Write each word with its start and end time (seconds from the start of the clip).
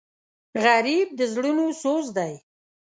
غریب 0.63 1.07
د 1.19 1.21
زړونو 1.33 1.65
سوز 1.81 2.05
دی 2.17 2.33